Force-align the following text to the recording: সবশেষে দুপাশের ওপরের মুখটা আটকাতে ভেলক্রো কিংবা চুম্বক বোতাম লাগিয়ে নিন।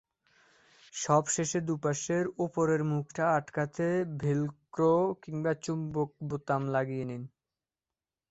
সবশেষে 0.93 1.59
দুপাশের 1.61 2.25
ওপরের 2.37 2.81
মুখটা 2.83 3.23
আটকাতে 3.37 3.87
ভেলক্রো 4.21 4.93
কিংবা 5.23 5.51
চুম্বক 5.63 6.09
বোতাম 6.29 6.61
লাগিয়ে 6.67 7.05
নিন। 7.05 7.23